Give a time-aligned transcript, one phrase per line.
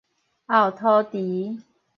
[0.47, 1.59] 後塗除